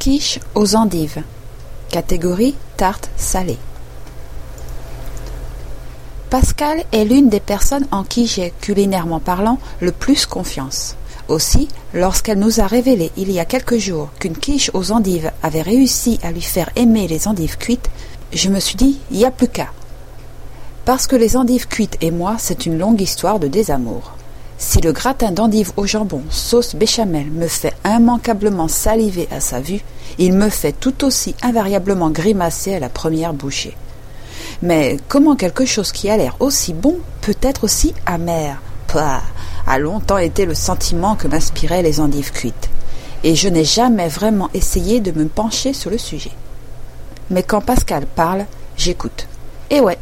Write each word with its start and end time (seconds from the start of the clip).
Quiche 0.00 0.40
aux 0.54 0.76
endives. 0.76 1.22
Catégorie 1.90 2.54
tarte 2.78 3.10
salée. 3.18 3.58
Pascal 6.30 6.84
est 6.90 7.04
l'une 7.04 7.28
des 7.28 7.38
personnes 7.38 7.86
en 7.90 8.02
qui 8.02 8.26
j'ai, 8.26 8.54
culinairement 8.62 9.20
parlant, 9.20 9.58
le 9.80 9.92
plus 9.92 10.24
confiance. 10.24 10.96
Aussi, 11.28 11.68
lorsqu'elle 11.92 12.38
nous 12.38 12.60
a 12.60 12.66
révélé 12.66 13.12
il 13.18 13.30
y 13.30 13.40
a 13.40 13.44
quelques 13.44 13.76
jours 13.76 14.08
qu'une 14.18 14.38
quiche 14.38 14.70
aux 14.72 14.90
endives 14.90 15.32
avait 15.42 15.60
réussi 15.60 16.18
à 16.22 16.32
lui 16.32 16.40
faire 16.40 16.70
aimer 16.76 17.06
les 17.06 17.28
endives 17.28 17.58
cuites, 17.58 17.90
je 18.32 18.48
me 18.48 18.58
suis 18.58 18.76
dit, 18.76 18.98
il 19.10 19.18
n'y 19.18 19.26
a 19.26 19.30
plus 19.30 19.48
qu'à. 19.48 19.68
Parce 20.86 21.06
que 21.06 21.16
les 21.16 21.36
endives 21.36 21.68
cuites 21.68 21.98
et 22.00 22.10
moi, 22.10 22.36
c'est 22.38 22.64
une 22.64 22.78
longue 22.78 23.02
histoire 23.02 23.38
de 23.38 23.48
désamour. 23.48 24.14
Si 24.62 24.82
le 24.82 24.92
gratin 24.92 25.32
d'endives 25.32 25.72
au 25.78 25.86
jambon, 25.86 26.20
sauce 26.28 26.74
béchamel, 26.74 27.30
me 27.30 27.48
fait 27.48 27.72
immanquablement 27.82 28.68
saliver 28.68 29.26
à 29.30 29.40
sa 29.40 29.58
vue, 29.58 29.80
il 30.18 30.34
me 30.34 30.50
fait 30.50 30.74
tout 30.78 31.02
aussi 31.02 31.34
invariablement 31.40 32.10
grimacer 32.10 32.74
à 32.74 32.78
la 32.78 32.90
première 32.90 33.32
bouchée. 33.32 33.74
Mais 34.60 34.98
comment 35.08 35.34
quelque 35.34 35.64
chose 35.64 35.92
qui 35.92 36.10
a 36.10 36.18
l'air 36.18 36.36
aussi 36.40 36.74
bon 36.74 36.98
peut 37.22 37.38
être 37.40 37.64
aussi 37.64 37.94
amer? 38.04 38.60
Pah 38.86 39.22
a 39.66 39.78
longtemps 39.78 40.18
été 40.18 40.44
le 40.44 40.54
sentiment 40.54 41.16
que 41.16 41.26
m'inspiraient 41.26 41.82
les 41.82 41.98
endives 41.98 42.30
cuites. 42.30 42.68
Et 43.24 43.36
je 43.36 43.48
n'ai 43.48 43.64
jamais 43.64 44.08
vraiment 44.08 44.50
essayé 44.52 45.00
de 45.00 45.18
me 45.18 45.26
pencher 45.26 45.72
sur 45.72 45.90
le 45.90 45.98
sujet. 45.98 46.32
Mais 47.30 47.42
quand 47.42 47.62
Pascal 47.62 48.04
parle, 48.04 48.44
j'écoute. 48.76 49.26
Et 49.70 49.80
ouais, 49.80 49.98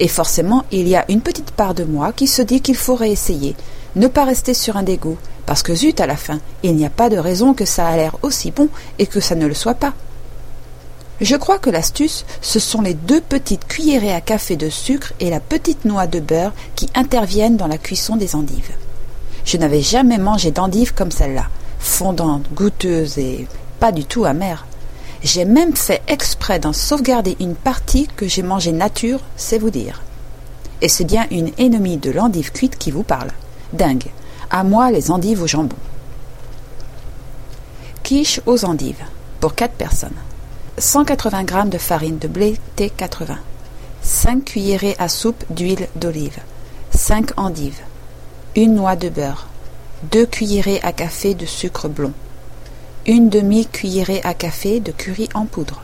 et 0.00 0.08
forcément, 0.08 0.64
il 0.72 0.88
y 0.88 0.96
a 0.96 1.04
une 1.08 1.20
petite 1.20 1.52
part 1.52 1.74
de 1.74 1.84
moi 1.84 2.12
qui 2.12 2.26
se 2.26 2.42
dit 2.42 2.60
qu'il 2.60 2.76
faudrait 2.76 3.12
essayer, 3.12 3.54
ne 3.96 4.06
pas 4.06 4.24
rester 4.24 4.54
sur 4.54 4.76
un 4.76 4.82
dégoût, 4.82 5.18
parce 5.46 5.62
que 5.62 5.74
zut 5.74 6.00
à 6.00 6.06
la 6.06 6.16
fin, 6.16 6.38
il 6.62 6.76
n'y 6.76 6.86
a 6.86 6.90
pas 6.90 7.08
de 7.08 7.18
raison 7.18 7.54
que 7.54 7.64
ça 7.64 7.86
a 7.88 7.96
l'air 7.96 8.16
aussi 8.22 8.50
bon 8.50 8.68
et 8.98 9.06
que 9.06 9.20
ça 9.20 9.34
ne 9.34 9.46
le 9.46 9.54
soit 9.54 9.74
pas. 9.74 9.94
Je 11.20 11.36
crois 11.36 11.58
que 11.58 11.68
l'astuce, 11.68 12.24
ce 12.40 12.58
sont 12.58 12.80
les 12.80 12.94
deux 12.94 13.20
petites 13.20 13.66
cuillerées 13.66 14.14
à 14.14 14.22
café 14.22 14.56
de 14.56 14.70
sucre 14.70 15.12
et 15.20 15.28
la 15.28 15.40
petite 15.40 15.84
noix 15.84 16.06
de 16.06 16.18
beurre 16.18 16.54
qui 16.76 16.88
interviennent 16.94 17.58
dans 17.58 17.66
la 17.66 17.76
cuisson 17.76 18.16
des 18.16 18.34
endives. 18.34 18.70
Je 19.44 19.58
n'avais 19.58 19.82
jamais 19.82 20.18
mangé 20.18 20.50
d'endives 20.50 20.94
comme 20.94 21.10
celle-là, 21.10 21.48
fondante, 21.78 22.44
goûteuse 22.54 23.18
et 23.18 23.46
pas 23.80 23.92
du 23.92 24.04
tout 24.04 24.24
amère. 24.24 24.66
J'ai 25.22 25.44
même 25.44 25.76
fait 25.76 26.00
exprès 26.08 26.58
d'en 26.58 26.72
sauvegarder 26.72 27.36
une 27.40 27.54
partie 27.54 28.08
que 28.16 28.26
j'ai 28.26 28.42
mangée 28.42 28.72
nature, 28.72 29.20
c'est 29.36 29.58
vous 29.58 29.70
dire. 29.70 30.02
Et 30.80 30.88
c'est 30.88 31.04
bien 31.04 31.26
une 31.30 31.50
ennemie 31.58 31.98
de 31.98 32.10
l'endive 32.10 32.52
cuite 32.52 32.78
qui 32.78 32.90
vous 32.90 33.02
parle. 33.02 33.30
Dingue. 33.72 34.10
À 34.50 34.64
moi 34.64 34.90
les 34.90 35.10
endives 35.10 35.42
au 35.42 35.46
jambon. 35.46 35.76
Quiche 38.02 38.40
aux 38.46 38.64
endives. 38.64 39.04
Pour 39.38 39.54
4 39.54 39.74
personnes. 39.74 40.16
180 40.78 41.46
g 41.46 41.70
de 41.70 41.78
farine 41.78 42.18
de 42.18 42.26
blé 42.26 42.56
T80. 42.76 43.36
5 44.02 44.44
cuillerées 44.44 44.96
à 44.98 45.08
soupe 45.08 45.44
d'huile 45.50 45.86
d'olive. 45.94 46.38
5 46.90 47.38
endives. 47.38 47.80
Une 48.56 48.74
noix 48.74 48.96
de 48.96 49.08
beurre. 49.08 49.46
2 50.10 50.26
cuillerées 50.26 50.80
à 50.82 50.92
café 50.92 51.34
de 51.34 51.46
sucre 51.46 51.88
blond. 51.88 52.12
Une 53.06 53.28
demi-cuillerée 53.28 54.20
à 54.24 54.34
café 54.34 54.80
de 54.80 54.90
curry 54.90 55.28
en 55.34 55.46
poudre. 55.46 55.82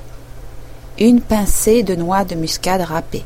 Une 0.99 1.21
pincée 1.21 1.83
de 1.83 1.95
noix 1.95 2.25
de 2.25 2.35
muscade 2.35 2.81
râpée. 2.81 3.25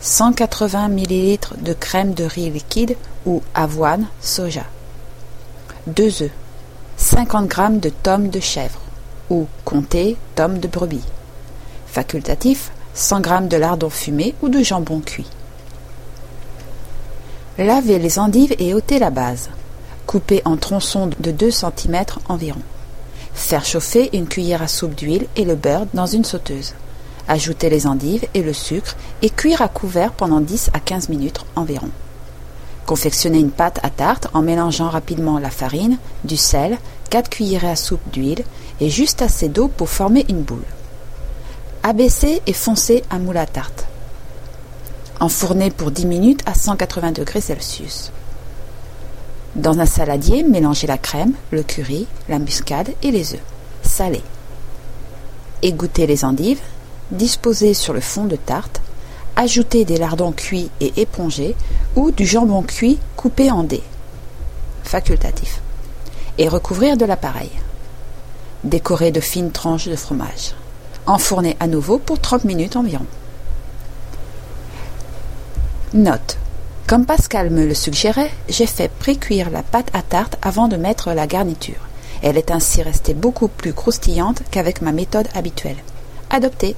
180 0.00 0.88
ml 0.88 1.38
de 1.60 1.72
crème 1.72 2.14
de 2.14 2.24
riz 2.24 2.50
liquide 2.50 2.96
ou 3.24 3.42
avoine 3.54 4.06
soja. 4.20 4.64
2 5.86 6.22
œufs. 6.22 6.30
50 6.96 7.52
g 7.52 7.62
de 7.80 7.88
tomes 7.88 8.28
de 8.28 8.40
chèvre 8.40 8.80
ou 9.30 9.46
comté 9.64 10.16
tomes 10.34 10.58
de 10.58 10.68
brebis. 10.68 11.04
Facultatif 11.86 12.70
100 12.94 13.22
g 13.24 13.30
de 13.48 13.56
lardon 13.56 13.90
fumé 13.90 14.34
ou 14.42 14.48
de 14.48 14.62
jambon 14.62 15.00
cuit. 15.00 15.26
Lavez 17.58 17.98
les 17.98 18.18
endives 18.18 18.54
et 18.58 18.74
ôtez 18.74 18.98
la 18.98 19.10
base. 19.10 19.50
Coupez 20.06 20.42
en 20.44 20.56
tronçons 20.56 21.08
de 21.18 21.30
2 21.30 21.50
cm 21.50 22.04
environ. 22.28 22.60
Faire 23.32 23.64
chauffer 23.64 24.10
une 24.12 24.26
cuillère 24.26 24.62
à 24.62 24.68
soupe 24.68 24.94
d'huile 24.94 25.26
et 25.36 25.44
le 25.44 25.54
beurre 25.54 25.86
dans 25.94 26.06
une 26.06 26.24
sauteuse. 26.24 26.74
Ajoutez 27.26 27.70
les 27.70 27.86
endives 27.86 28.26
et 28.34 28.42
le 28.42 28.52
sucre 28.52 28.96
et 29.22 29.30
cuire 29.30 29.62
à 29.62 29.68
couvert 29.68 30.12
pendant 30.12 30.40
10 30.40 30.70
à 30.74 30.80
15 30.80 31.08
minutes 31.08 31.40
environ. 31.56 31.88
Confectionnez 32.86 33.38
une 33.38 33.50
pâte 33.50 33.80
à 33.82 33.88
tarte 33.88 34.28
en 34.34 34.42
mélangeant 34.42 34.90
rapidement 34.90 35.38
la 35.38 35.50
farine, 35.50 35.96
du 36.24 36.36
sel, 36.36 36.76
4 37.08 37.30
cuillerées 37.30 37.70
à 37.70 37.76
soupe 37.76 38.10
d'huile 38.12 38.44
et 38.80 38.90
juste 38.90 39.22
assez 39.22 39.48
d'eau 39.48 39.68
pour 39.68 39.88
former 39.88 40.26
une 40.28 40.42
boule. 40.42 40.64
Abaissez 41.82 42.42
et 42.46 42.52
foncez 42.52 43.02
un 43.10 43.18
moule 43.18 43.38
à 43.38 43.46
tarte. 43.46 43.86
Enfournez 45.20 45.70
pour 45.70 45.90
10 45.90 46.06
minutes 46.06 46.42
à 46.44 46.52
180 46.52 47.12
degrés 47.12 47.40
Celsius. 47.40 48.10
Dans 49.54 49.78
un 49.78 49.86
saladier, 49.86 50.42
mélangez 50.42 50.86
la 50.86 50.98
crème, 50.98 51.32
le 51.52 51.62
curry, 51.62 52.06
la 52.28 52.38
muscade 52.38 52.90
et 53.02 53.10
les 53.10 53.34
œufs. 53.34 53.42
Salez. 53.82 54.22
Égouttez 55.62 56.06
les 56.06 56.24
endives, 56.24 56.60
disposez 57.10 57.74
sur 57.74 57.92
le 57.92 58.00
fond 58.00 58.24
de 58.24 58.36
tarte, 58.36 58.80
ajoutez 59.36 59.84
des 59.84 59.96
lardons 59.96 60.32
cuits 60.32 60.70
et 60.80 61.00
épongés 61.00 61.54
ou 61.96 62.10
du 62.10 62.26
jambon 62.26 62.62
cuit 62.62 62.98
coupé 63.16 63.50
en 63.50 63.62
dés. 63.62 63.82
Facultatif. 64.82 65.60
Et 66.38 66.48
recouvrir 66.48 66.96
de 66.96 67.04
l'appareil. 67.04 67.50
Décorer 68.64 69.12
de 69.12 69.20
fines 69.20 69.50
tranches 69.50 69.88
de 69.88 69.96
fromage. 69.96 70.54
Enfourner 71.06 71.56
à 71.60 71.66
nouveau 71.66 71.98
pour 71.98 72.18
30 72.18 72.44
minutes 72.44 72.76
environ. 72.76 73.06
Note. 75.92 76.38
Comme 76.86 77.06
Pascal 77.06 77.50
me 77.50 77.64
le 77.64 77.74
suggérait, 77.74 78.30
j'ai 78.48 78.66
fait 78.66 78.90
pré-cuire 78.90 79.48
la 79.48 79.62
pâte 79.62 79.90
à 79.94 80.02
tarte 80.02 80.36
avant 80.42 80.68
de 80.68 80.76
mettre 80.76 81.12
la 81.12 81.26
garniture. 81.26 81.88
Elle 82.20 82.36
est 82.36 82.50
ainsi 82.50 82.82
restée 82.82 83.14
beaucoup 83.14 83.48
plus 83.48 83.72
croustillante 83.72 84.42
qu'avec 84.50 84.82
ma 84.82 84.92
méthode 84.92 85.28
habituelle. 85.34 85.76
Adoptez. 86.30 86.74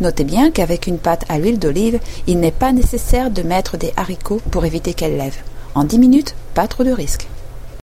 Notez 0.00 0.24
bien 0.24 0.50
qu'avec 0.50 0.86
une 0.86 0.98
pâte 0.98 1.24
à 1.28 1.38
l'huile 1.38 1.58
d'olive, 1.58 2.00
il 2.26 2.38
n'est 2.38 2.50
pas 2.50 2.72
nécessaire 2.72 3.30
de 3.30 3.42
mettre 3.42 3.76
des 3.76 3.92
haricots 3.96 4.42
pour 4.50 4.64
éviter 4.64 4.92
qu'elle 4.92 5.16
lève. 5.16 5.36
En 5.74 5.84
dix 5.84 5.98
minutes, 5.98 6.34
pas 6.54 6.68
trop 6.68 6.84
de 6.84 6.90
risques. 6.90 7.28